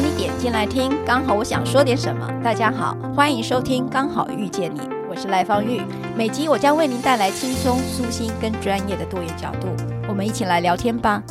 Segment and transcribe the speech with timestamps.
[0.00, 2.26] 你点进来听，刚好我想说点什么。
[2.42, 5.80] 大家好，欢迎收听《刚好遇见你》，我是赖芳玉。
[6.16, 9.68] 每集我将为您带来轻松、舒心跟专业的多元角度，
[10.08, 11.22] 我们一起来聊天吧。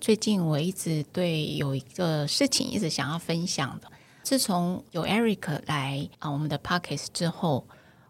[0.00, 3.88] 最近我一直对有一个事情一直想要分享的，
[4.22, 7.68] 自从有 Eric 来啊我们的 Podcast 之后，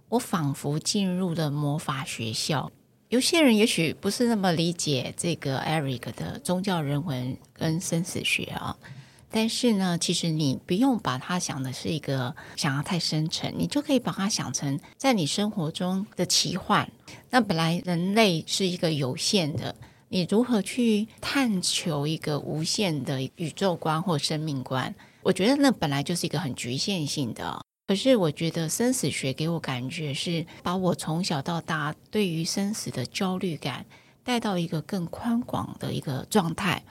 [0.09, 2.71] 我仿佛进入了魔法学校。
[3.15, 8.77] 有些人也许不是那么理解这个 Eric 的宗教人文跟生死学啊，
[9.31, 16.91] 但是呢，其实你不用把它想的是一个想要太深沉，你就可以把它想成在你生活中的奇幻。
[17.31, 19.73] 那本来人类是一个有限的，
[20.09, 24.93] 你如何去探求一个无限的宇宙观或生命观？
[25.23, 27.65] 我觉得那本来就是一个很局限性的。
[27.87, 33.85] 可是我觉得生死学给我感觉是把我从小到大对于生死的焦虑感
[34.23, 36.83] 带到一个更宽广的一个状态。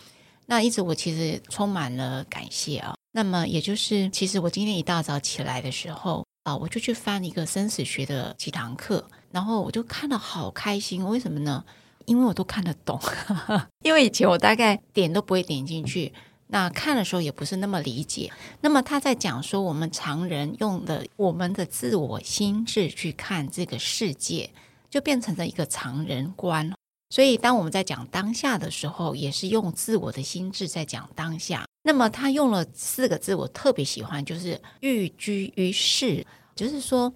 [0.45, 2.93] 那一直我其实充满了感谢啊。
[3.11, 11.03] 那么也就是，其实我今天一大早起来的时候啊，我就去翻一个生死学的几堂课，然后我就看了好开心。
[11.07, 11.63] 为什么呢？
[12.05, 12.99] 因为我都看得懂。
[13.83, 16.13] 因为以前我大概点都不会点进去。
[16.47, 18.31] 那看的时候也不是那么理解。
[18.61, 24.51] 那么他在讲说，我们常人用的我们的自我心智去看这个世界，
[24.89, 26.71] 就变成了一个常人观。
[27.09, 31.65] 所以当我们在讲当下的时候，也是用自我的心智在讲当下。
[31.83, 37.13] 那么他用了四个字，我特别喜欢，就是寓居于世，就是说，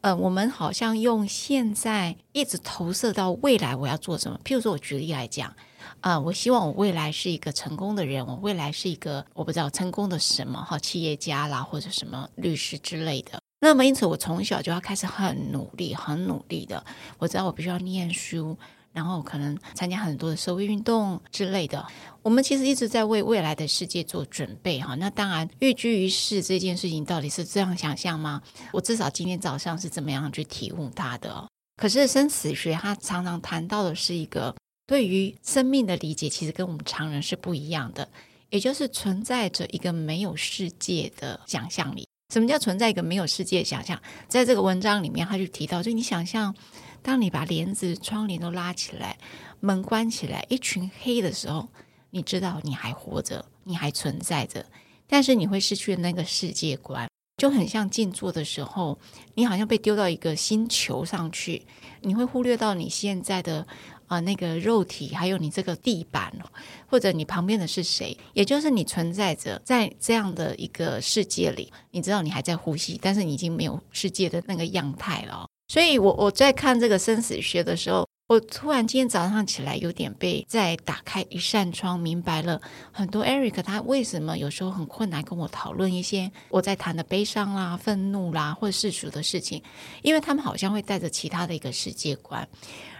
[0.00, 4.40] 呃，我们好像用现在一直投射到未来，我要做什么？
[4.44, 5.54] 譬如说，我举例来讲。
[6.00, 13.40] 啊、我希望我未来是一个成功的人，我未来是一个我不知道成功的什么哈，企业家啦，或者什么律师之类的。
[13.60, 16.84] 那么因此，我从小就要开始很努力，很努力的。
[17.18, 18.56] 我知道我必须要念书，
[18.92, 21.84] 然后可能参加很多的社会运动之类的。
[22.22, 24.94] 我们其实一直在为未来的世界做准备哈。
[24.94, 28.40] 那当然，寓居于世这件事情到底是这样想象吗？
[28.72, 31.48] 我至少今天早上是怎么样去体悟它的。
[31.76, 34.54] 可是生死学它常常谈到的是一个。
[34.88, 38.08] 对于生命的理解，其实跟我们常人是不一样的，
[38.48, 42.08] 也就是存在着一个没有世界的想象力。
[42.32, 44.00] 什么叫存在一个没有世界想象？
[44.28, 46.54] 在这个文章里面，他就提到，就你想象，
[47.02, 49.18] 当你把帘子、窗帘都拉起来，
[49.60, 51.68] 门关起来，一群黑的时候，
[52.08, 54.64] 你知道你还活着，你还存在着，
[55.06, 57.06] 但是你会失去那个世界观，
[57.36, 58.98] 就很像静坐的时候，
[59.34, 61.66] 你好像被丢到一个星球上去，
[62.00, 63.66] 你会忽略到你现在的。
[64.08, 66.50] 啊、那个肉体，还有你这个地板哦，
[66.86, 68.16] 或者你旁边的是谁？
[68.32, 75.46] 也就是你存在着在这样的一个世界里，你知道你还在呼吸，但是你已经没有世界的那个样态了。
[75.68, 82.60] 所以我我在看这个生死学的时候，我突然今天早上起来有点被再打开一扇窗，明白了
[82.92, 83.24] 很多。
[83.24, 89.62] Eric 他为什么有时候很困难跟我讨论一些我在谈的悲伤啦、愤怒啦或者世俗的事情，
[90.02, 92.46] 因为他们好像会带着其他的一个世界观。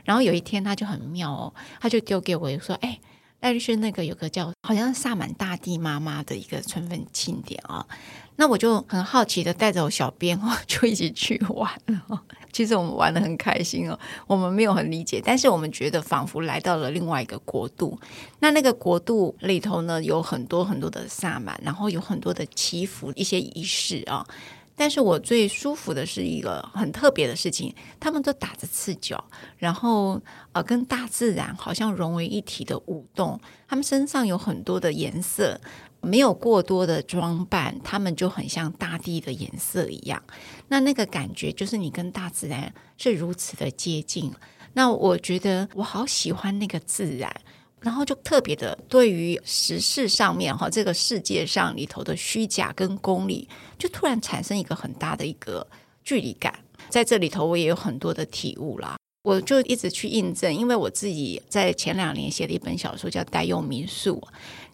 [0.03, 2.99] 然后有一天他就很妙哦，他就丢给我说：“哎，
[3.41, 7.87] 艾律师，那个有个叫好像萨满大地妈妈的一个春分庆典啊。”
[8.41, 12.23] 那我就很好奇的带着我小编哦， 就一起去玩了。
[12.53, 17.99] 其实我们玩得很开心哦，我们没有很理解，但是我们觉得仿佛来到了另外一个国度。
[18.39, 24.25] 那那个国度里头呢，有很多很多的萨满，然后有很多的祈福一些仪式啊。
[24.81, 29.23] 但是我最舒服的是一个很特别的事情，他们都打着赤脚，
[29.57, 30.21] 然后
[30.53, 33.41] 呃跟大自然好像融为一体的舞动。
[33.67, 35.61] 他们身上有很多的颜色，
[36.01, 40.23] 没有过多的装扮，他们就很像大地的颜色一样。
[40.69, 44.33] 那那个感觉就是你跟大自然是如此的接近。
[44.75, 47.35] 那我觉得我好喜欢那个自然。
[47.81, 53.49] 然后就特别的，对于时事上面哈，这个世界上里头的虚假跟功利，
[53.79, 55.65] 就突然产生一个很大的一个
[56.03, 56.53] 距离感。
[56.89, 58.97] 在这里头，我也有很多的体悟啦。
[59.23, 64.21] 我就一直去印证，因为我自己在前两年写了一本小说，叫《代用民宿》。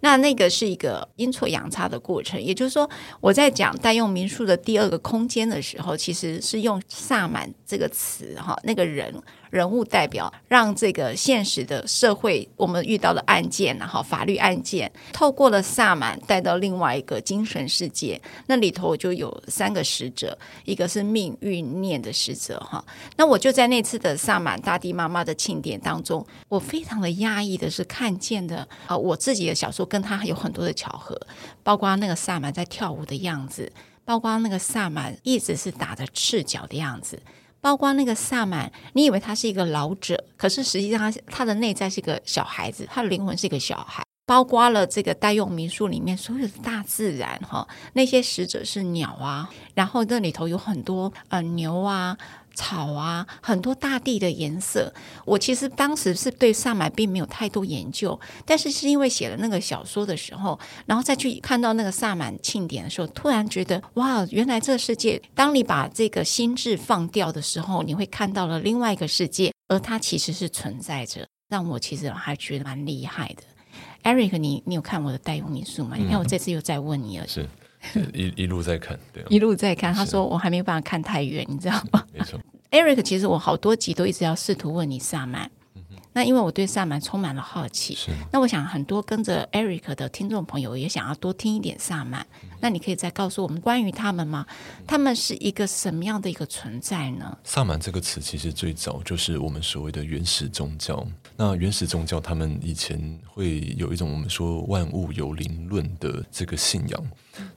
[0.04, 2.88] 那那个是一个阴错阳差的过程，也就是说，
[3.22, 9.14] 我在讲代用民宿的第二个空间的时候，其实是用萨满这个词哈，那个人。
[9.50, 22.84] 人物代表，让这个现实的社会，我们遇到的案件，然后法律案件，透过了萨满带到另外一个精神世界，那里头就有三个使者，一个是命运念的使者哈。
[23.16, 31.16] 那我就在那次的萨满大地妈妈的庆典当中，我非常的压抑的是看见的啊，我自己的小说跟他有很多的巧合，
[31.62, 33.72] 包括那个萨满在跳舞的样子，
[34.04, 37.22] 包括那个萨满一直是打着赤脚的样子。
[37.60, 44.02] 包括那个萨满，你以为他是一个老者，可是实际上他他的内在是一个小孩子，他的灵魂是一个小孩。
[44.26, 52.16] 包括了这个代用民宿里面所有的大自然哈，那些使者是鸟啊，然后那里头有很多呃牛啊。
[52.54, 54.92] 草啊，很多大地的颜色。
[55.24, 71.26] 我其实当时是对萨满并没有太多研究，但是是因为写了那个小说的时候，然后再去看到那个萨满庆典的时候，突然觉得哇，原来这个世界，当你把这个心智放掉的时候，你会看到了另外一个世界，而它其实是存在着。
[71.50, 73.42] 让我其实还觉得蛮厉害的。
[74.02, 75.94] Eric，你你有看我的代用民宿吗？
[75.96, 77.28] 你看我这次又再问你了。
[77.28, 77.48] 是。
[78.14, 79.92] 一一路在看，对、啊，一路在看。
[79.92, 82.04] 他说我还没有办法看太远，你知道吗？
[82.12, 82.38] 没错，
[82.70, 85.50] Eric，其实我好多集都一直要试图问你萨满。
[86.14, 92.24] 那因为我对萨满充满了好奇，是那我想很多跟着 Eric 的听众朋友也想要多听一点萨满。
[92.44, 94.46] 嗯、那你可以再告诉我们关于他们吗？
[94.86, 97.36] 他们是一个什么样的一个存在呢？
[97.42, 101.04] 萨满这个词其实最早就是我们所谓的原始宗教。
[101.36, 107.04] 那原始宗教他们以前会有一种我们说万物有灵论的这个信仰，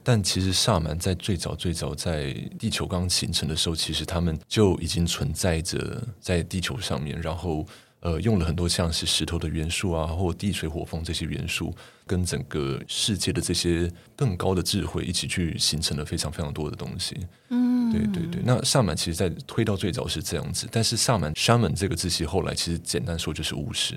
[0.02, 7.64] 但其实萨满在最早最早在地球刚形成的时候，其实他们就已经存在着在地球上面，然后。
[8.00, 11.74] 呃，用了很多像是石头的元素啊，或地水火风这些元素，
[12.06, 17.16] 跟整个世界的这些更高的智慧一起去形成了非常非常多的东西。
[17.48, 18.40] 嗯，对对对。
[18.44, 23.96] 那萨满其实，在推到最早是这样子，但是萨满 shaman 这个字其实后来其实简单说就是巫师。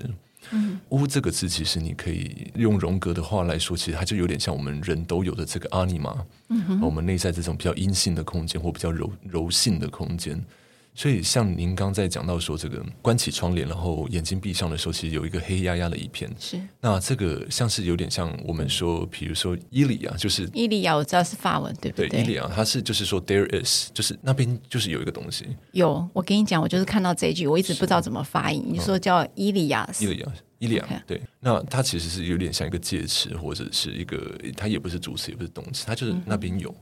[0.50, 10.44] 嗯，巫这个字其实你可以用荣格的话来说，其实它就有点像我们人都有的这个阿尼玛，嗯，我们内在这种比较阴性的空间或比较柔柔性的空间。
[10.94, 16.30] 所以，像您刚在讲到说，这个关起窗帘，然后眼睛闭上的时候，其实有一个黑压压的一片。
[16.38, 16.60] 是。
[16.80, 22.08] 那这个像是有点像我们说，比如说伊利亚，就是伊利亚，我知道是法文，对不对？
[22.08, 25.46] 对，伊利亚，它是就是说，there is，就是那边就是有一个东西。
[25.72, 28.62] 有，我跟你讲，我就是看到这一句，我一直不知道怎么发音。
[28.68, 31.22] 你说叫伊利亚，伊利亚，伊利亚，对。
[31.40, 36.68] 那它其实是有点像一个介词，或者是一个，它也不是主词，也不是动词，它就是那边有。
[36.68, 36.76] 嗯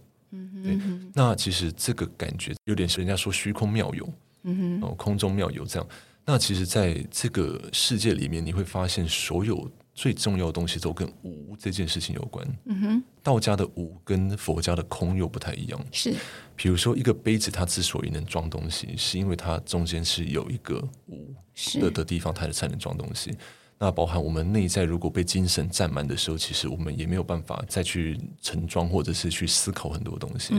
[0.62, 0.78] 对，
[1.14, 4.08] 那其实这个感觉有点是人家说虚空妙有，
[4.42, 5.88] 嗯哼，哦，空中妙有这样。
[6.24, 12.46] 那其实，在这个世界里面，你会发现所有最重要的东西都跟无这件事情有关。
[12.66, 15.86] 嗯哼，道家的无跟佛家的空又不太一样。
[15.90, 16.14] 是，
[16.54, 21.34] 比如说一个杯子，它之所以能装东西，是因为它中间是有一个无
[21.80, 23.34] 的的地方，它才能装东西。
[23.82, 30.52] 那包含我们内在，如果被精神占满的时候，其实我们也没有办法再去盛装，或者是去思考很多东西。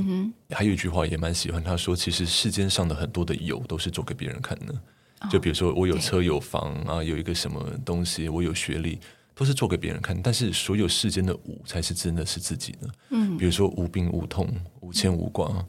[0.50, 4.74] 还有一句话也蛮喜欢，他说：“其实世间上的很多的有，都是做给别人看的。
[5.20, 9.00] 哦”就比如说，我有车有房啊，有一个什么东西，我有学历，
[9.36, 10.20] 都是做给别人看。
[10.20, 12.90] 但是，所有世间的无，才是真的是自己的。
[13.12, 13.38] 嗯。
[13.38, 15.64] 比如说，无病无痛，无牵无挂。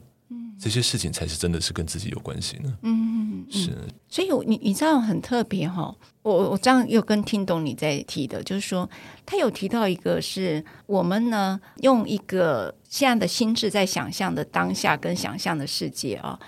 [0.59, 2.77] 这些事情才是真的是跟自己有关系呢。
[2.81, 3.77] 嗯，是。
[4.07, 5.95] 所以你你知道很特别哈、哦。
[6.23, 8.89] 我我我这样又跟听懂你在提的，就是说
[9.25, 16.39] 他有提到一个是我们呢用一个现在的心智在想象的当下跟想象的世界啊。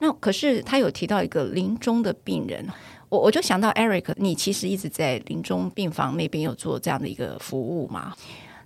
[0.00, 2.66] 那可是他有提到一个临终的病人，
[3.08, 8.14] 我我就想到 Eric，你其实一直在临终病房那边有做这样的一个服务嘛。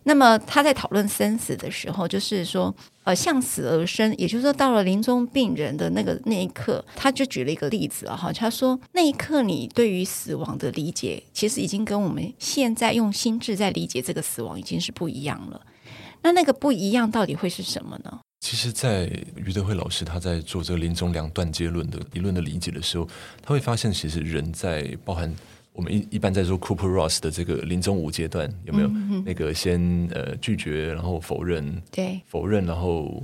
[0.06, 2.74] 那么他在讨论生死的时候，就是说，
[3.04, 15.60] 呃，向死而生，也就是说，到了临终病人的那个那一刻，他就举了一个例子啊，哈，他说那一刻你对于死亡的理解，其实已经跟我们现在用心智在理解这个死亡已经是不一样了。
[16.22, 18.20] 那那个不一样到底会是什么呢？
[18.40, 23.08] 其实，在余德慧老师他在做这个临终两段阶论的理论的理解的时候，
[23.43, 25.34] 他会发现，其实人在包含。
[25.74, 28.88] 我们一一般在说 Cooper Ross 的这个临终五阶段有没有？
[28.88, 33.22] 嗯、那个先呃拒绝，然后否认，对，否认，然后。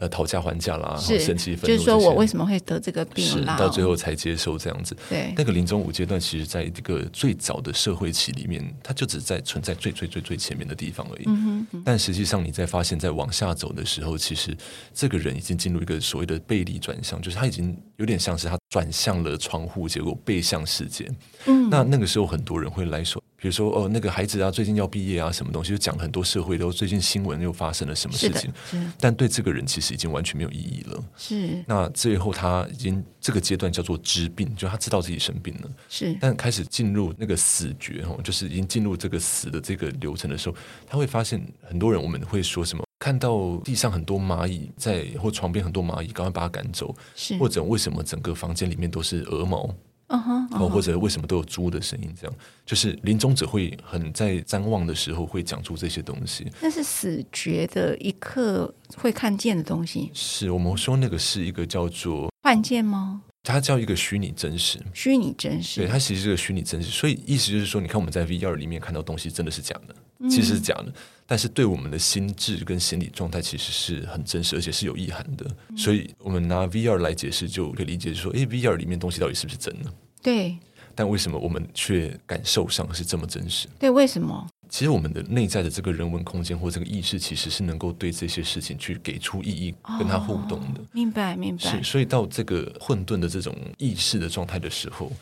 [0.00, 3.24] 呃，讨价还价啦，然后生气、愤怒，就是说我为什么会得这个病？
[3.24, 4.96] 是到最后才接受这样子。
[5.10, 11.24] 对，那个临终五阶段，其实在一个最早的社会期里面，它就只在存在最最最最前面的地方而已。
[11.26, 11.82] 嗯哼。
[11.84, 14.56] 但实际上，你在发现，在往下走的时候，其实
[14.94, 21.10] 这个人已经进入一个所谓的背离转向，就是他已经有点像是他转向了窗户，结果背向世界。
[21.46, 21.68] 嗯。
[21.70, 23.22] 那那个时候，很多人会来说。
[23.40, 28.52] 比如说哦，那个孩子啊，最近要毕业啊，什么东西就讲很多社会都最近新闻又发生了什么事情，
[28.98, 31.04] 但对这个人其实已经完全没有意义了。
[31.16, 35.70] 是，那最后他已经这个阶段叫做知病，就他知道自己生病了。
[35.88, 46.94] 是，但开始进入那个死绝哦，就是已经进入这个死的这个流程的时候，他会发现很多人我们会说什么，看到地上很多蚂蚁在或床边很多蚂蚁，赶快把它赶走。
[47.14, 49.72] 是，或者为什么整个房间里面都是鹅毛？
[50.10, 52.10] 嗯哼，哦，或者为什么都有猪的声音？
[52.18, 56.50] 这样就是临终者会很在瞻望的时候会讲出这些东西。
[56.62, 60.10] 那是死绝的一刻会看见的东西。
[60.14, 63.20] 是我们说那个是一个叫做幻见吗？
[63.42, 66.90] 它叫一个虚拟真实，虚拟真实，对，它其实是个虚拟真实。
[66.90, 70.94] 所以意思就是说，你看我们在 VR 里面看到东西真的是假的，其实是假的，嗯、
[71.30, 75.46] 但是对我们的心智跟心理状态其实是很真实，而且是有意涵的。
[75.68, 79.92] 嗯、所以我们拿 VR 来解释，就可以理解说，诶，VR 里面东西到底是不是真的？
[80.22, 80.56] 对。
[80.94, 83.68] 但为什么我们却感受上是这么真实？
[83.78, 84.44] 对，为什么？
[84.70, 90.80] 其实我们的内在的这个人文空间或这个意识，其实是能够对这些事情去给出意义，跟它互动的。
[90.80, 91.62] 哦、明白，明白。
[91.70, 95.12] 是，所以到这个混沌的这种意识的状态的时候，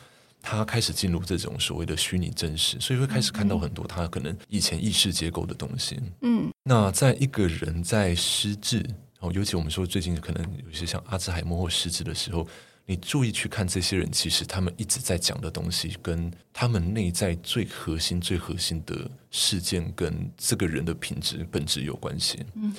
[0.49, 5.99] 他开始进入这种所谓的虚拟真实，所以会开始看到很多他可能以前意识结构的东西。
[6.21, 12.47] 嗯，那在一个人在失智，然后，尤其我们说最近可能有些像阿兹海默或失智的时候。
[12.89, 22.39] 你注意去看这些人，其实他们一直在讲的东西，跟他们内在最核心、最核心的事件，跟这个人的品质本质有关系。
[22.55, 22.73] 嗯。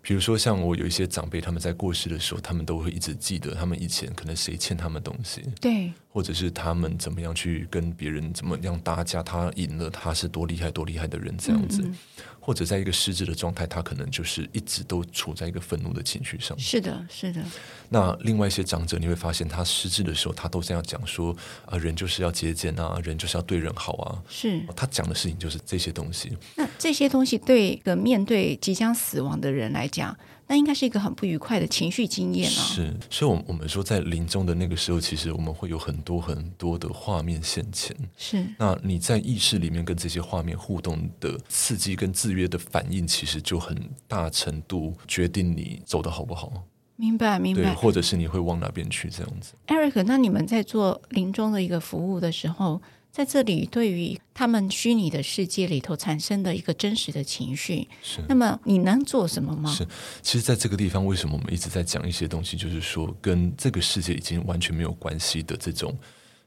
[0.00, 11.82] 比如说，像我有一些长辈，他们在过世的时候，他们都会一直记得他们以前可能谁欠他们东西，对，或者是他们怎么样去跟别人怎么样打架，他赢了，他是多厉害、多厉害的人这样子。
[11.82, 11.96] 嗯嗯
[12.42, 16.58] 或者在一个失智的状态，他可能就是一直都处在一个愤怒的情绪上。
[16.58, 17.44] 是的，是的。
[17.90, 21.36] 那另外一些长者，你会发现他失智的时候，他都这样讲说：
[21.66, 24.22] 啊，人就是要节俭啊，人就是要对人好啊。
[24.26, 24.60] 是。
[24.74, 26.36] 他讲的事情就是这些东西。
[26.56, 30.16] 那这些东西对一个面对即将死亡的人来讲，
[30.50, 32.50] 那应该是一个很不愉快的情绪经验啊。
[32.50, 37.96] 是，所以，我我们说，在临终的那个时候，其实我们会有很多很多的画面现前。
[38.16, 38.44] 是。
[38.58, 46.52] 那你在意识里面跟这些画面互动的刺激跟制约的反应，其实就很大程度决定你走得好不好。
[46.96, 47.62] 明白，明白。
[47.62, 49.54] 对，或者是你会往哪边去这样子。
[49.68, 59.72] Eric，那你们在做临终的一个服务的时候，在这里，对于他们虚拟的世界里头产生的一个真实的情绪，是那么你能做什么吗？
[59.72, 59.86] 是，
[60.22, 65.96] 其实，在这个地方，为什么我们一直在讲一些东西，就是说，跟这个世界已经完全没有关系的这种。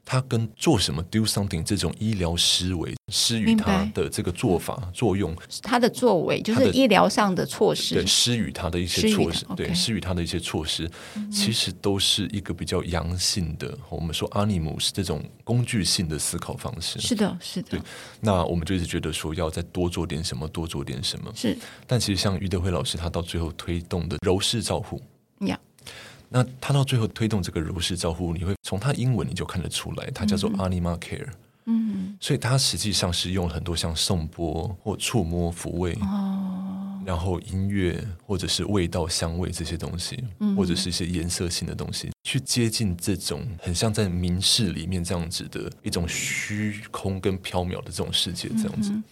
[0.04, 10.90] 他跟做什么 do something 这种医疗思维施予他的这个做法作用，他的作为就是医疗上的措施，对施予他的一些措施，对施予他的一些措施，
[11.32, 13.76] 其实都是一个比较阳性的。
[13.88, 17.70] 我们说 animus 这种工具性的思考方式，是的，是的。
[17.70, 17.80] 对，
[18.20, 21.32] 那我们就一直觉得说要再多做点什么，多做点什么。
[21.34, 21.56] 是，
[21.86, 25.00] 但其实像余德辉老师，他到最后推动的柔式照护，
[25.46, 25.58] 呀。
[26.36, 31.28] 那他到最后推动这个如是照护，你会从他英文你就看得出来，它叫做 Anima Care。
[31.66, 48.90] 嗯，所以它实际上是用很多像颂钵或触摸抚慰，哦，然后音乐或者是味道香味这些东西，嗯，或者是一些颜色性的东西，去接近这种很像在冥室里面这样子的一种虚空跟缥缈的这种世界，这样子。
[48.90, 49.04] 嗯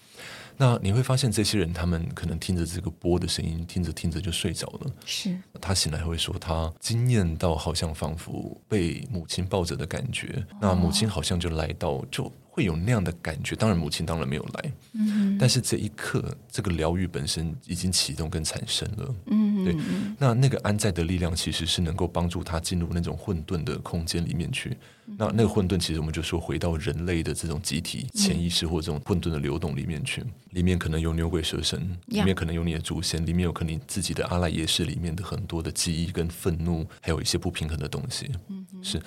[0.62, 4.92] 那你会发现，这些人他们可能听着这个波的声音，听着听着就睡着了。
[5.04, 10.28] 是，他醒来会说，他惊艳到好像仿佛被母亲抱着的感觉。
[10.52, 13.56] 哦、那母亲好像就来到，就会有那样的感觉。
[13.56, 14.72] 当然，母亲当然没有来。
[14.92, 19.14] 嗯，但是这一刻，这个疗愈本身已经启动跟产生了。
[19.26, 19.76] 嗯哼，对。
[20.18, 24.76] 那那个安在的力量，其实是能够帮助他进入那种混沌的空间里面去。
[25.18, 38.30] 那那个混沌，其实我们就说回到人类的这种集体潜意识或这种混沌的流动里面去，里面可能有牛鬼蛇神，里面可能有你的祖先，里面有可能你自己的阿赖耶识里面的很多的记忆跟愤怒，还有一些不平衡的东西。
[38.48, 39.02] 嗯，是。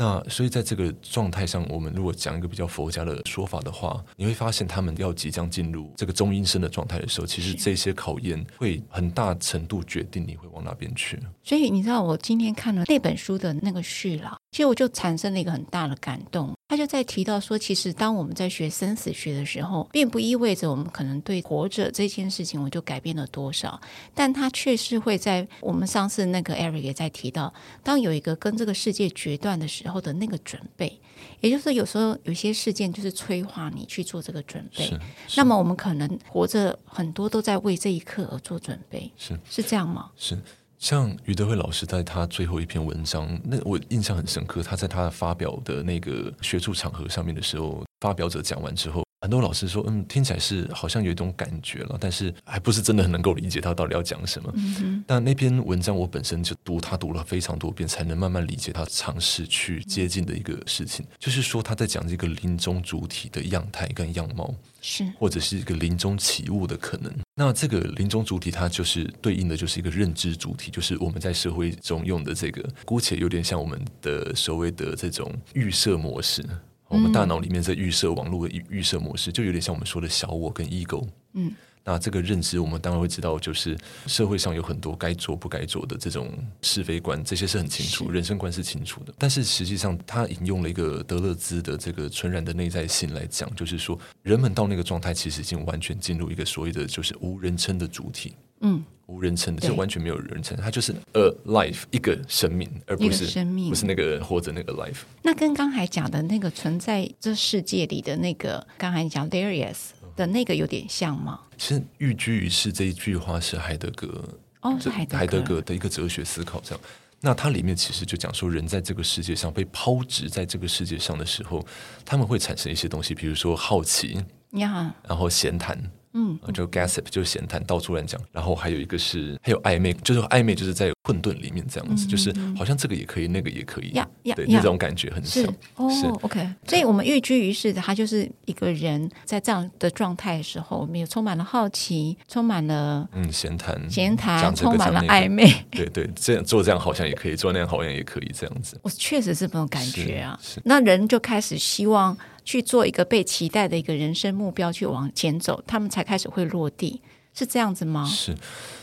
[0.00, 11.20] 那所以在这个状态上，我们如果讲一个比较佛家的说法的话，你会发现他们要即将进入这个中阴身的状态的时候，其实这些考验会很大程度决定你会往哪边去。
[11.42, 14.38] 所以你知道，我今天看了那本书的那个序了。
[14.52, 23.80] 其实我就产生了一个很大的感动，他就在提到说，其实当我们在学生死学的时候，并不意味着我们可能对活着这件事情我就改变了多少，
[24.12, 27.52] 但他确实会在我们上次那个 Eric 也在提到，
[27.84, 31.00] 当有一个跟这个世界决断的时候的那个准备，
[31.40, 34.92] 也就是有时候有些事件就是催化你去做这个准备，
[35.36, 40.10] 那么我们可能活着很多都在为这一刻而做准备，是是这样吗？
[40.18, 40.38] 是。
[40.78, 44.62] 像余德辉老师在他最后一篇文章，那我印象很深刻。
[44.62, 54.50] 他在他发表的那个学术场合上面的时候，发表者讲完之后，很多老师说：“嗯，听起来是好像有一种感觉了，但是还不是真的很能够理解他到底要讲什么。
[54.54, 64.54] 嗯哼”但那篇文章我本身就读他读了非常多遍，才能慢慢理解他尝试去接近的一个事情，嗯、就是说他在讲这个临终主体的样态跟样貌。
[64.82, 67.12] 是，或者是一个临终起物的可能。
[67.34, 76.42] 那这个临终主体，它就是对应的就是一个认知主体，就是我们在社会中用的这个，姑且有点像我们的所谓的这种预设模式。
[76.90, 81.06] 我们大脑里面在预设网络的预设模式，就有点像我们说的小我跟 ego。
[81.34, 81.52] 嗯，
[81.84, 83.78] 那这个认知，我们当然会知道，就是
[84.08, 89.14] 社会上有很多该做不该做的这种是非观，这些是很清楚，人生观是清楚的。
[89.16, 98.34] 但是实际上，他引用了一个德勒兹的这个纯然的内在性来讲，就是说，人们到那个状态，其实已经完全进入一个所谓的就是无人称的主体。
[98.62, 104.98] 嗯，无人称的，就完全没有人称，它就是 a life 一个生命，而不是生命，不是那个活着那个 life。
[105.20, 111.40] 那跟刚才讲的那个存在这世界里的那个，刚才讲 there is 的那个有点像吗？
[111.58, 114.24] 其实“寓居于世”这一句话是海德格
[114.60, 116.60] 哦，是海德格海德格的一个哲学思考。
[116.64, 116.80] 这样，
[117.20, 121.66] 那它里面其实就讲说，人在这个世界上被抛掷在这个世界上的时候，
[122.04, 125.76] 他们会产生一些东西，比如说好奇呀，然后闲谈。
[126.12, 128.20] 嗯，就 gossip 就是闲谈，到处乱讲。
[128.32, 135.44] 然后还有一个是，还有暧昧，就是暧昧，就是在混沌里面这样子，嗯、就是好像这个也可以，那个也可以，呀呀，对，那种感觉很像。
[135.76, 135.88] 哦
[136.22, 136.48] ，OK。
[136.66, 145.48] 所以我们寓居于世的，他就是一个人在这样的状态的时候，我们也充满了好奇，充满了嗯闲谈，闲谈，充满了暧昧。
[145.70, 148.78] 对对，这样做这样好像也可以，做那样好像也可以这样子。
[148.82, 150.38] 我确实是这种感觉啊。
[150.64, 152.16] 那人就开始希望。
[152.50, 157.00] 去做一个被期待的一个人生目标，去往前走，他们才开始会落地，
[157.32, 158.04] 是这样子吗？
[158.04, 158.36] 是，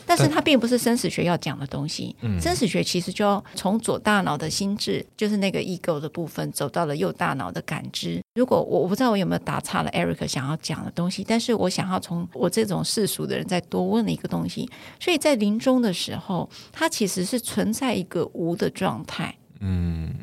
[0.05, 2.15] 但是它并不是生死学要讲的东西。
[2.21, 8.21] 嗯，生死学其实就要从左大脑的心智，就是那个 ego 的部分，走到了右大脑的感知。
[8.36, 14.69] 如果我我不知道我有没有打岔了，Eric 想要讲的东西，但是我想要从我这种世俗的人再多问了一个东西。
[14.97, 20.15] 所以在临终的时候，它其实是存在一个无的状态，嗯，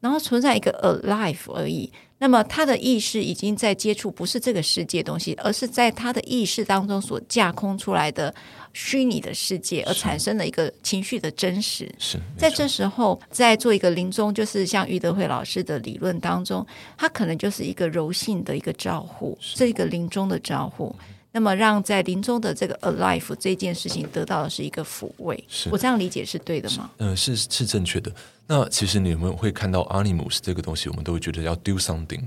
[0.00, 0.70] 然后存在一个
[1.02, 1.90] alive 而已。
[2.22, 8.32] 那么他的意识已经在接触不是这个世界东西，而是在他的意识当中所架空出来的
[8.74, 11.90] 虚拟的世界，而产生了一个情绪的真实。
[11.98, 16.64] 是在这时候，在做一个临终，就是像余德慧老师的理论当中，
[16.98, 20.94] 他可能就是一个柔性的一个照护，这个临终的照护。
[21.32, 25.42] 那么让在临终的这个 alive 这件事情得到的是一个抚慰。
[25.48, 26.90] 是我这样理解是对的吗？
[26.98, 28.12] 嗯、呃，是是正确的。
[28.46, 32.22] 那其实你们会看到 animus 这个东西，我们都会觉得要 do something。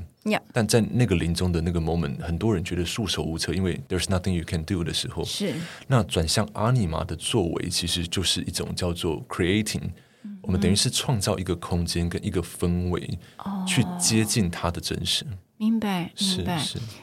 [0.54, 5.26] 但在那个临终的那个 moment，很多人觉得束手无策，因为 there's nothing you can do 的时候。
[5.26, 5.54] 是。
[5.88, 9.90] 那转向 anima 的作为，其实就是一种叫做 creating。
[10.24, 15.26] 嗯、我们等于是创造一个空间跟一个氛围，哦、去接近它的真实。
[15.64, 16.62] 明白，明白。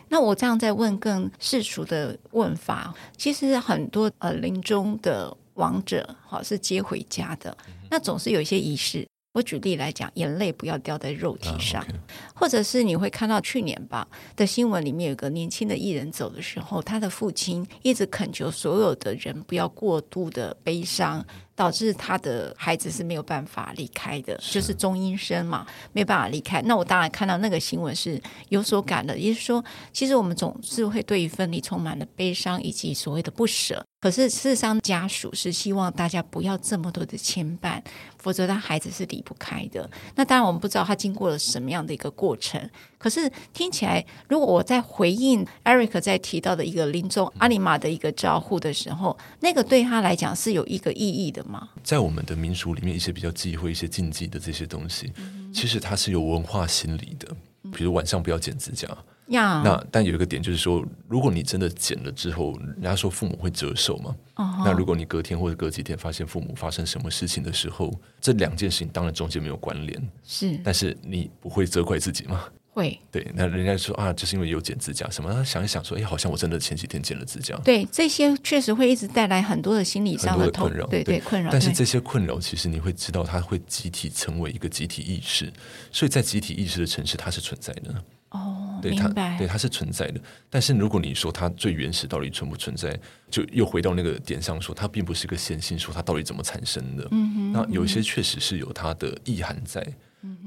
[0.08, 7.56] 那我这样再问更世俗的问法，其实很多呃临终的亡者，好是接回家的。
[7.90, 9.06] 那总是有一些仪式。
[9.32, 11.94] 我举例来讲，眼泪不要掉在肉体上，啊 okay、
[12.34, 21.24] 或者是你会看到去年吧的新闻里面有个年轻的艺人走的时候，他的父亲一直恳求所有的人不要过度的悲伤。
[21.60, 26.62] 导致他的孩子是没有办法离开的，是就是中医生嘛，没有办法离开。
[26.62, 28.18] 那我当然看到那个新闻是
[28.48, 33.84] 有所感的，也就是说，其实我们总是会对于分离充满了悲伤以及所谓的不舍。
[34.00, 37.82] 可是事实上，家属是希望大家不要这么多的牵绊，
[38.16, 39.88] 否则他孩子是离不开的。
[40.14, 42.58] 那当然，我们不知道他经过了什么样的一个过程。
[42.96, 51.68] 可是听起来，如果我在回应 Eric 在提到的一个临终阿尼玛的一个招呼的时候，那个对他来讲是有一个意义的吗？
[51.84, 57.28] 在我们的民俗里面，一些比较忌讳、一些禁忌的这些东西，嗯、其实它是有文化心理的。
[57.70, 58.88] 比如晚上不要剪指甲，
[59.30, 64.14] 那但有一个点就是说，如果你真的剪了之后，人家说父母会折寿嘛。
[64.34, 70.58] 哦、那如果你隔天或者隔几天发现父母发生什么事情的时候，这两件事情当然中间没有关联，是。
[70.64, 72.44] 但是你不会责怪自己吗？
[72.72, 77.56] 会对，那人家说啊，就是因为有剪指甲什么，他想一想说，哎，好像我真的前几天剪了指甲。
[77.64, 81.50] 对，这些确实会一直带来很多的心理上的，的困扰，对对，对困扰。
[81.50, 85.52] 但是这些困扰，其实你会知道，它会集体成为一个集体意识，
[85.90, 87.92] 所以在集体意识的城市，它是存在的。
[88.30, 90.20] 哦，对，它对它是存在的。
[90.48, 92.98] 但是如果你说它最原始到底存不存在，
[93.30, 97.06] 就又回到那个点上说，它并不是一个线性，说它到底怎么产生的。
[97.10, 99.86] 嗯哼，那有些确实是有它的意涵在。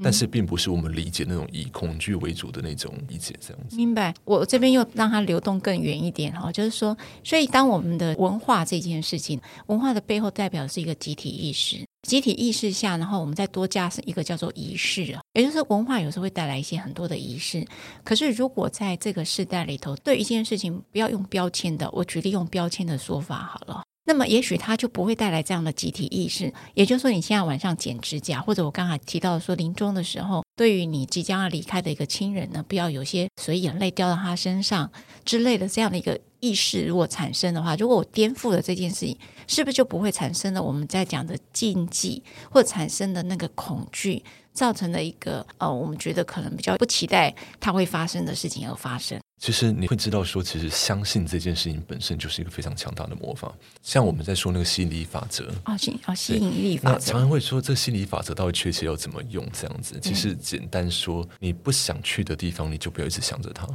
[0.00, 3.76] 但是并不是我们理解那种以恐惧为主的那种理解，这样子。
[3.76, 4.14] 明白。
[4.24, 17.66] 我这边又让它流动更远一点哈，就是说，所以当我们的文化这件事情，文化的背后代表的是一个集体意识，集体意识下，然后我们再多加上一个叫做仪式，也就是文化有时候会带来一些很多的仪式。
[18.04, 23.82] 可是如果在这个时代里头，对一件事情不要用标签的，我举例用标签的说法好了。
[24.06, 26.52] 那么，也许它就不会带来这样的集体意识。
[26.74, 34.92] 也就是说，你现在晚上剪指甲，或者我刚才提到说，临终的时候，对于你即将要离开的一个亲人呢，不要有些所以眼泪掉到他身上
[35.24, 44.22] 之类的这样的一个意识，如果产生的话，如果我颠覆了这件事情，是不是就不会产生了我们在讲的禁忌，或产生的那个恐惧？
[44.54, 49.18] 造成了一个呃，我们觉得可能比较不期待它会发生的事情而发生。
[49.42, 53.52] 其实你会知道说，其实相信这件事情本身就是一个非常强大的魔法。
[53.82, 59.44] 像我们在说那个吸引力法则啊，吸啊吸引力法则，那常常会说这吸引力法则到底确切要怎么用？
[59.52, 63.68] 这样子，其实简单说，你不想去的地方，你就不要一直想着它。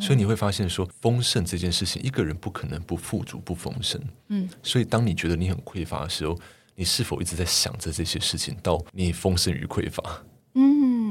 [0.00, 4.00] 哦，所以你会发现说，丰盛这件事情，一个人不可能不富足、不丰盛。
[4.28, 6.38] 嗯，所以当你觉得你很匮乏的时候，
[6.74, 10.02] 你是否一直在想着这些事情，到你丰盛与匮乏？
[10.54, 10.62] 嗯，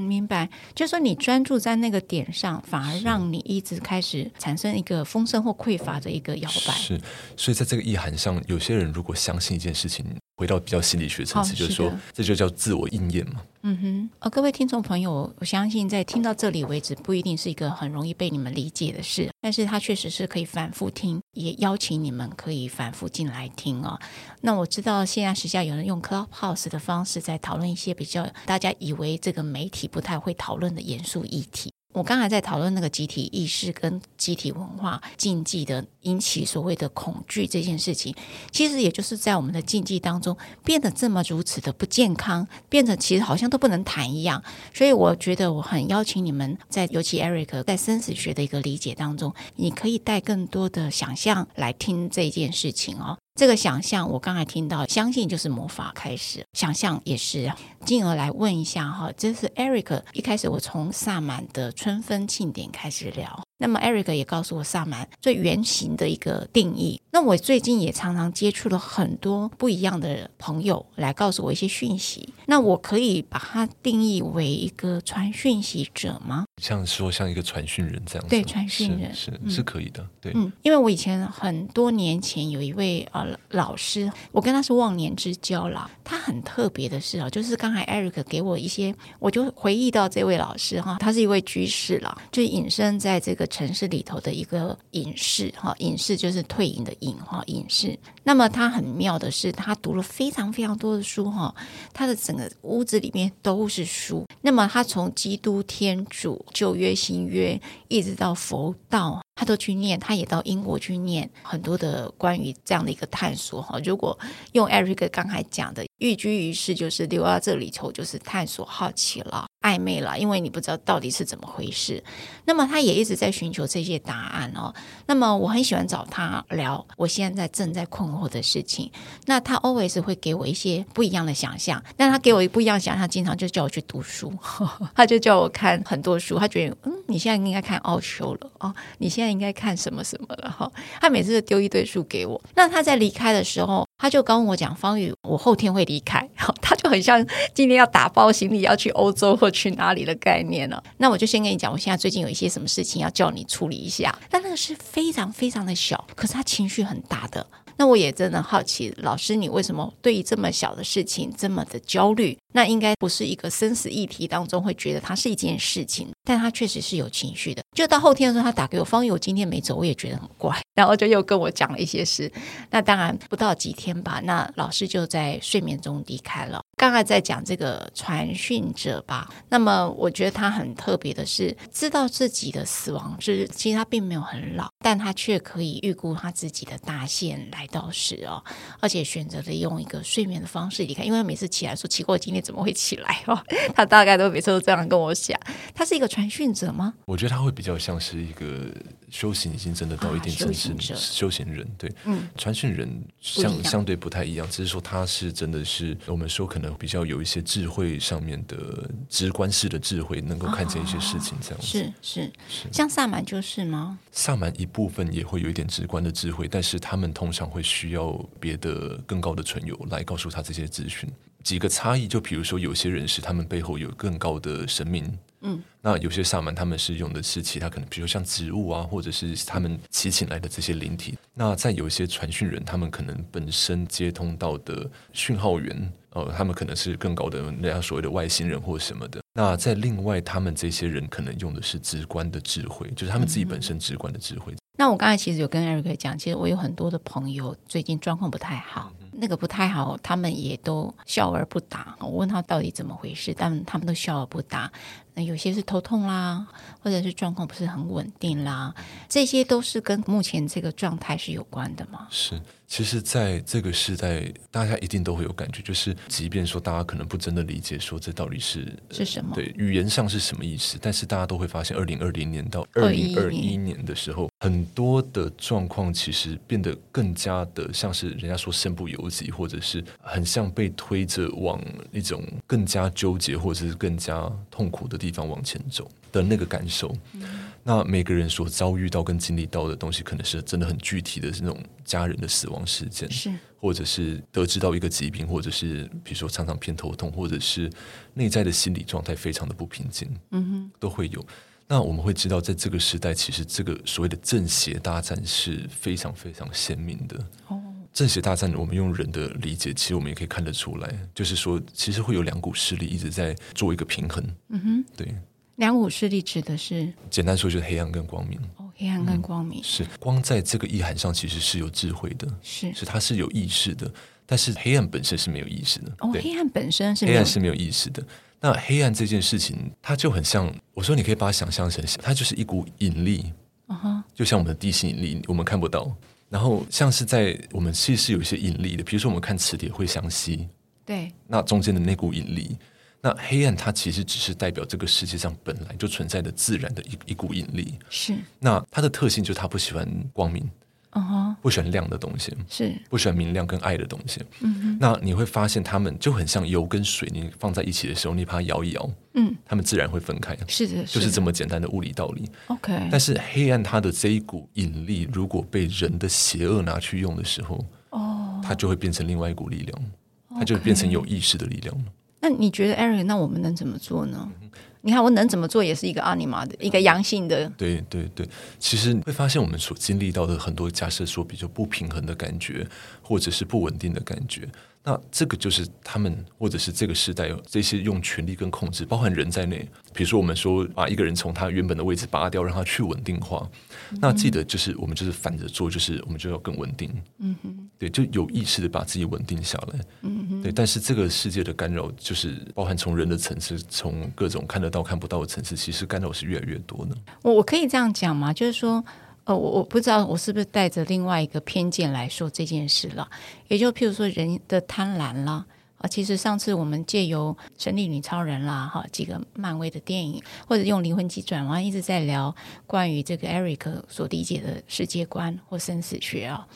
[0.05, 0.49] 明白。
[0.75, 6.73] 就是说，你专注在那个点上，反而让你一直开始产生一个丰盛或匮乏的一个摇摆。
[6.73, 6.99] 是，
[7.37, 10.05] 所以在这个意涵上，有些人如果相信一件事情，
[10.39, 13.41] 回到比较心理学层次，就是说，这就叫自我应验嘛。
[13.63, 23.99] 嗯哼，呃，各位听众朋友，我相信在听到这里为止，不一定是一个很容易被你们理解的事，但是它确实是可以反复听，也邀请你们可以反复进来听啊、哦。
[24.39, 31.73] 那我知道现在时下有人用 Clubhouse 的方式在讨论一些比较大家以为这个媒体不太会讨论的严肃议题。
[31.95, 38.13] 我刚才在讨论那个集体意识跟集体文化禁忌的引起所谓的恐惧这件事情，
[38.51, 44.43] 其实也就是在我们的禁忌当中变得这么如此的不健康，变得其实好像都不能谈一样。
[44.71, 53.17] 所以我觉得我很邀请你们在，尤其 Eric 在生死学的一个理解当中，你可以带更多的想象来听这件事情哦。
[53.39, 57.49] 这个想象，我刚才听到，相信就是魔法开始，想象也是，
[57.85, 63.48] 进而来问一下哈，这是 Eric 一开始我从萨满的春分庆典开始聊。
[63.61, 66.99] 那么，Eric 也告诉我萨满最原型的一个定义。
[67.11, 72.33] 那我最近也常常接触了很多不一样的朋友来告诉我一些讯息。
[72.45, 76.45] 那我可以把它定义为一个传讯息者吗？
[76.61, 78.29] 像说像一个传讯人这样子。
[78.29, 80.07] 对，传讯人是是，是可以的。
[80.21, 85.89] 对，嗯，因为我以前很多年前有一位呃老师，我跟他是忘年之交啦。
[86.05, 93.48] 他很特别的是啊，就是刚才 Eric 给我一些，我就回忆到这位老师哈，他是一位居士了，就隐身在这个。
[93.49, 97.97] 城市里头的一个隐士，哈，隐士就是退隐的隐，哈，隐士。
[98.23, 101.53] 那么他很妙的是，他读了非常非常多的书，哈，
[101.93, 104.25] 他的整个屋子里面都是书。
[104.41, 109.21] 那么他从基督、天主、旧约、新约，一直到佛道。
[109.35, 113.79] 他都去念，他也到英国去念很多的关于这样的一个探索哈。
[113.85, 114.19] 如果
[114.51, 122.03] 用 Eric 刚才讲的，寓居于世就是留到这里头，就是探索、好奇了、暧昧了，因为你不知道到底是怎么回事。
[122.43, 124.73] 那么他也一直在寻求这些答案哦。
[125.05, 128.91] 那么我很喜欢找他聊我现在正在困惑的事情。
[129.25, 134.33] 那他 always 会给我一些不一样的想象，但他给我一不一样的想象，经常就叫我去读书，
[134.93, 136.37] 他就叫我看很多书。
[136.37, 139.29] 他觉得嗯，你现在应该看奥修了哦，你现在。
[139.29, 140.69] 应该看什么什么了哈？
[140.99, 142.41] 他每次都丢一堆书给我。
[142.55, 146.25] 那他在离开的时候，他就跟我讲：“方宇，我后天会离开。
[146.61, 150.81] ”他就很像今天要打包行李要去欧洲或去哪里的概念了。
[150.97, 154.17] 那我就先跟你讲，我现在最近有一些什么事情要叫你处理一下。
[154.29, 157.45] 但那个是非常非常的小，可是他情绪很大的。
[157.77, 162.37] 那我也真的好奇，老师你为什么对于这么小的事情这么的焦虑？
[162.53, 167.63] 那应该不是一个生死议题当中会觉得它是一件事情，但他确实是有情绪的。
[167.75, 172.31] 就到后天的时候，他打给我，方宇，我今天没走，我也觉得很怪，然后就又跟我讲了一些事。
[172.69, 176.61] 那当然不到几天吧，那老师就在睡眠中离开了。
[176.77, 188.43] 刚才在讲这个传讯者吧，那么我觉得他很特别的是，知道自己的死亡是其实他并没有很老，但他却可以预估他自己的大限来到时哦，
[188.79, 193.41] 而且选择了用一个睡眠的方式离开，因为每次起来说奇怪，今天怎么会起来哦？
[193.73, 195.39] 他大概都每次都这样跟我讲，
[195.73, 196.91] 他是一个传讯者吗？
[197.05, 198.65] 我觉得他会比较像是一个
[199.11, 213.99] 修行已经真的到一定程度的修行人，对，嗯，传讯人相相对不太一样，只是说他是真的是我们说可能比较有一些智慧上面的直观式的智慧，能够看见一些事情这样子，是是是，像萨满就是吗？
[214.11, 221.07] 萨满一部分也会有一点直观的智慧，但是他们通常会需要别的更高的存有来告诉他这些资讯。
[221.41, 231.17] 几个差异，就比如说，有些人是他们背后有更高的神明，嗯，那有些萨满他们是用的是其他可能，比如像植物啊，或者是他们祈请来的这些灵体。
[231.33, 239.21] 那在有一些传讯人，他们可能本身接通到的讯号源，呃，他们可能是更高的，那样所谓的外星人或什么的。
[239.33, 244.51] 那在另外，他们这些人可能用的是直观的智慧，就是他们自己本身直观的智慧。
[244.51, 248.91] 嗯，那我刚才其实有跟 Eric 讲，其实我有很多的朋友最近状况不太好。
[249.21, 251.93] 那个不太好，他们也都笑而不答。
[251.99, 254.71] 我问他到底怎么回事，但他们都笑而不答。
[255.19, 256.47] 那有些是头痛啦，
[256.81, 258.73] 或者是状况不是很稳定啦，
[259.09, 262.07] 这些都是跟目前这个状态是有关的吗？
[262.09, 262.41] 是。
[262.69, 281.59] 其实，在这个时代，大家一定都会有感觉，就是即便说大家可能不真的理解，说这到底是是什么，对语言上是什么意思，但是大家都会发现，二零二零年到二零二一年的时候，很多的状况其实变得更加的像是人家说身不由己，或者是很像被推着往
[281.91, 286.95] 一种更加纠结或者是更加痛苦的地方往前走的那个感受。
[287.13, 287.21] 嗯
[287.61, 297.69] 那每个人所遭遇到跟经历到的东西，可能是真的很具体的，是那种家人的死亡事件，是，或者是得知到一个疾病，或者是比如说常常偏头痛，或者是
[298.13, 301.23] 内在的心理状态非常的不平静，嗯哼，都会有。
[301.67, 307.19] 那我们会知道，在这个时代，其实这个所谓的正邪大战是非常非常鲜明的。
[307.49, 307.61] 哦，
[307.93, 314.23] 正邪大战，我们用人的理解，其实我们也可以看得出来，就是说，其实会有两股势力一直在做一个平衡。
[314.49, 315.15] 嗯哼，对。
[315.55, 318.39] 两股势力指的是，简单说就是黑暗跟光明。
[318.55, 323.91] 哦，黑暗跟光明、嗯、是光在这个意涵上其实是有智慧的，是是它是有意识的，
[324.25, 325.91] 但是黑暗本身是没有意识的。
[325.99, 328.01] 哦，黑暗本身是黑暗是没有意识的。
[328.39, 333.33] 那黑暗这件事情，它就很像我说，你可以把它想象成，它就是一股引力，
[333.67, 335.93] 啊哈，就像我们的地心引力，我们看不到。
[336.29, 340.47] 然后像是在我们其实是有一些引力的，比如说我们看磁铁会相吸，
[340.85, 342.57] 对，那中间的那股引力。
[343.01, 347.79] 那黑暗它其实只是代表这个世界上本来就存在的自然的一一股引力。
[347.89, 348.13] 是。
[348.39, 350.49] 那它的特性就是它不喜欢光明，
[350.91, 354.21] 嗯哼，不喜欢亮的东西，是不喜欢明亮跟爱的东西。
[354.41, 354.77] 嗯哼。
[354.79, 360.35] 那你会发现它们就很像油跟水，你放在一起的时候，你把它摇一摇，嗯，它们自然会分开。
[360.47, 362.29] 是的，就是这么简单的物理道理。
[362.47, 362.87] OK。
[362.89, 369.91] 但是黑暗它的这一股引力，如果被人的邪恶拿去用的时候，哦，它就会变成另外一股力量，
[370.31, 371.83] 它就会变成有意识的力量了。
[372.21, 373.03] 那你觉得，Eric？
[373.05, 374.29] 那我们能怎么做呢？
[374.41, 374.49] 嗯、
[374.81, 377.49] 你看，我能怎么做，也是一个阿尼玛的一个阳性的。
[377.57, 378.27] 对对对，
[378.59, 382.65] 其实会发现，我们所经历到的很多，假设说比较不平衡的感觉，
[383.01, 384.47] 或者是不稳定的感觉。
[384.89, 389.57] 那这个就是他们，或者是这个时代有这些用权力跟控制，包含人在内。
[389.93, 393.47] 比如说，我们说把一个人从他原本的位置拔掉，让他去稳定化。
[393.91, 396.89] 嗯、那记得就是我们就是反着做，就是我们就要更稳定。
[397.19, 399.79] 嗯哼，对，就有意识的把自己稳定下来。
[400.01, 400.51] 嗯哼，对。
[400.51, 406.97] 但是这个世界的干扰，就是包含从人的层次，从各种看得到看不到的层次，其实干扰是越来越多的。
[407.21, 408.33] 我我可以这样讲吗？
[408.33, 408.83] 就是说。
[409.29, 413.07] 呃，我我不知道我是不是带着另外一个偏见来说这件事了，
[413.47, 415.45] 也就譬如说人的贪婪啦，
[415.77, 426.47] 啊，其实上次我们借由《神力女超人》啦，哈，几个漫威的电影，或者用灵魂急转弯一直在聊关于这个 Eric 所理解的世界观或生死学啊。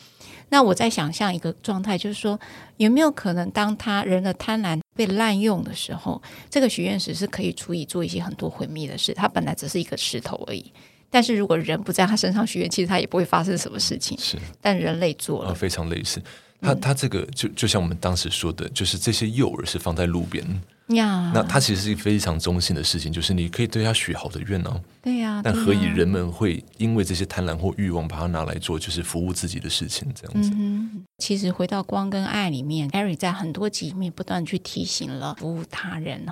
[0.50, 2.40] 那我在想象一个状态，就是说
[2.78, 10.74] 有没有可能，当他人的贪婪被滥用的时候，这个许愿石是可以足以做一些很多毁灭的事，它本来只是一个石头而已。
[11.13, 14.17] 但是如果人不在他身上许愿，其实他也不会发生什么事情。
[14.17, 16.19] 是，但人类做了，呃、非常类似。
[16.60, 20.43] 他他这个就就像我们当时说的，就是这些诱饵是放在路边
[20.88, 21.32] 呀。
[21.36, 24.82] 那它其实是一个非常中性的事情，就是你可以对他许好的愿哦。
[25.02, 25.41] 对呀、啊。
[25.43, 30.08] 但何以人们会因为这些贪婪或欲望，把它拿来做就是服务自己的事情？
[30.15, 30.49] 这样子。
[30.56, 31.04] 嗯。
[31.19, 36.26] 其实回到光跟爱里面，Eric 在很多集里面不断去提醒了服务他人。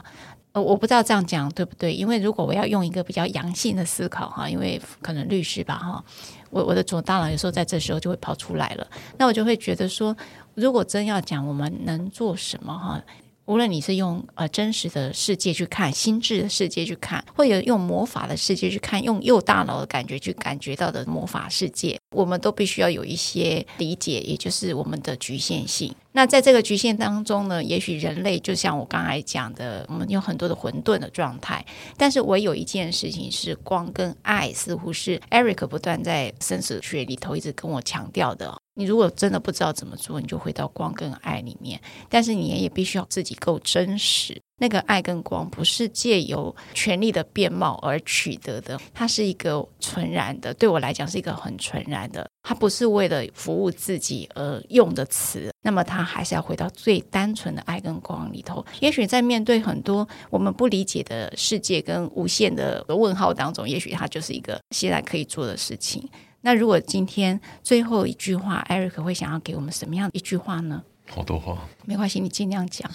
[0.53, 6.03] 呃，我不知道这样讲对不对，因为如果我要用一个比较阳性的思考哈，因为可能律师吧哈，
[6.49, 8.87] 我我的左大脑有时候在这时候就会跑出来了，
[9.17, 10.15] 那我就会觉得说，
[10.55, 13.01] 如果真要讲我们能做什么哈。
[13.45, 25.93] 无论你是用呃真实的世界去看，心智的世界去看，或者用魔法的世界去看，用右大脑的感觉去感觉到的魔法世界，我们都必须要有一些理解，也就是我们的局限性。
[26.13, 31.65] 那在这个局限当中呢，也许人类就像我刚才讲的，我们有很多的混沌的状态。
[31.97, 38.53] 但是唯有一件事情是，光跟爱似乎是 Eric 不断在生死学里头一直跟我强调的。
[38.81, 41.79] 你如果真的不知道怎么做，你就回到光跟爱里面。
[42.09, 44.41] 但是你也必须要自己够真实。
[44.57, 50.51] 那个爱跟光不是借由权力的变貌而取得的，它是一个纯然的。
[50.55, 52.27] 对我来讲，是一个很纯然的。
[52.41, 55.51] 它不是为了服务自己而用的词。
[55.63, 58.65] 那么，它还是要回到最单纯的爱跟光里头。
[58.79, 66.07] 也许在面对很多我们不理解的世界跟无限的问号当中，也许它就是一个现在可以做的事情。
[66.41, 70.83] 那如果今天最后一句话，Eric 会想要给我们什么样一句话呢？
[71.09, 72.89] 好多话，没关系，你尽量讲。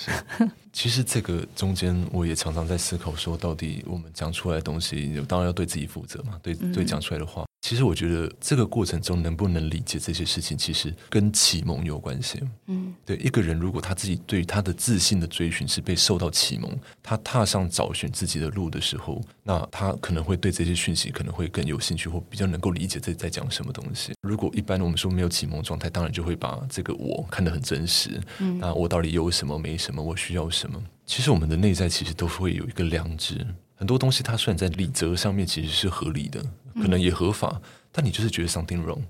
[0.72, 6.40] 其实这个中间，我也常常在思考，说到底我们讲出来的东西，当然要对自己负责嘛。
[6.42, 12.40] 对、嗯、对，讲出来的话，其实我觉得这个过程中能不能理解这些事情，其实跟启蒙有关系。
[12.66, 24.12] 嗯，对，一个人如果他自己对他的自信的追寻是被受到启蒙，他踏上找寻自己的路的时候，那他可能会对这些讯息可能会更有兴趣，或比较能够理解这在讲什么东西。
[24.22, 28.22] 如果一般我们说没有启蒙状态，当然就会把这个我看得很真实。
[28.38, 30.00] 嗯，那我到底有什么没什么？
[30.00, 30.80] 我需要什么？
[31.04, 33.44] 其实我们的内在其实都会有一个良知。
[33.76, 36.42] 很多东西它虽然在理则上面其实是合理的，
[36.74, 37.60] 可能也合法，
[37.92, 39.02] 但你就是觉得 something wrong，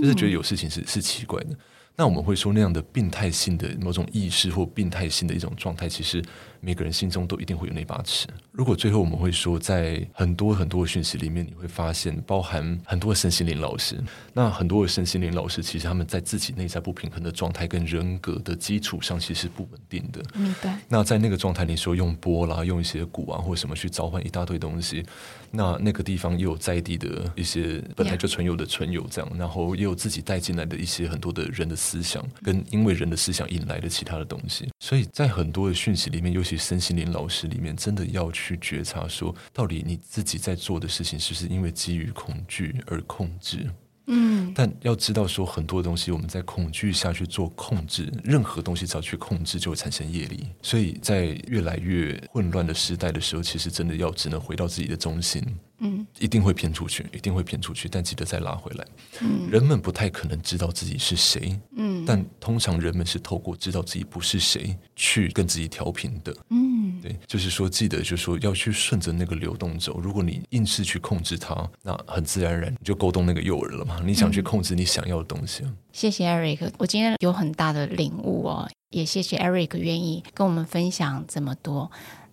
[0.00, 1.56] 就是觉得有事情是是奇怪的。
[2.00, 6.24] 那我们会说那样的病态性的某种意识或病态性的一种状态，其实。
[6.62, 8.26] 每个人心中都一定会有那把尺。
[8.52, 13.98] 如果最后我们会说，在很多很多的讯息里面，你会发现包含很多的身心灵老师。
[14.34, 20.22] 那很多的身心灵老师，其实他们在自己内在不平衡的状态跟人格的基础上，其实是不稳定的。
[20.34, 20.78] 明白。
[20.86, 25.02] 那在那个状态，你说用波啦，用一些鼓啊，或什么去召唤一大堆东西，
[25.50, 34.68] 那那个地方也有在地的一些本来就存有的存有这样，然后也有自己带进来的一些很多的人的思思想，跟因为人的思想引来的其他的东西。
[34.78, 43.68] 所以在很多的讯息里面，尤其身心灵老师里面，真的要去觉察说，到底你自己在做的事情，是不是因为基于恐惧而控制？
[44.06, 50.48] 嗯，但要知道说，很多东西我们在恐惧下去做控制，任何东西只要去控制，就会产生业力。
[50.62, 55.44] 所以在越来越混乱的时代的时候，其实真的要只能回到自己的中心。
[55.82, 58.86] 嗯，一定会偏出去，一定会偏出去，但记得再拉回来。
[59.22, 61.58] 嗯，人们不太可能知道自己是谁。
[61.74, 66.36] 嗯，但通常人们是透过知道自己不是谁，去跟自己调频的。
[66.50, 66.69] 嗯，
[67.02, 69.98] 对，就是说，记得就是说要去顺着那个流动走。
[70.00, 74.00] 如果你硬是去控制它，那很自然而然你就勾动那个诱饵了嘛。
[74.04, 75.62] 你想去控制你想要的东西。
[75.64, 81.90] 嗯，谢谢 Eric，我今天有很大的领悟哦，也谢谢 Eric 愿意跟我们分享这么多。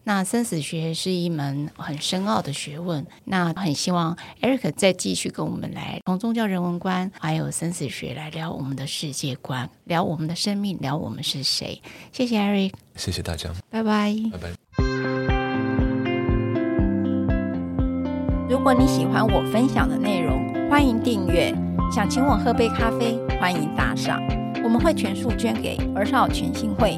[0.07, 11.81] 那生死学是一门很深奥的学问，那很希望 Eric 再继续跟我们来从宗教人文观，还有生死学来聊我们的世界观，聊我们的生命，聊我们是谁。
[12.13, 14.53] 谢谢 Eric，谢谢大家，拜拜，拜拜。
[18.49, 21.53] 如果你喜欢我分享的内容，欢迎订阅。
[21.93, 24.21] 想请我喝杯咖啡，欢迎打赏，
[24.63, 26.97] 我们会全数捐给儿少权心会。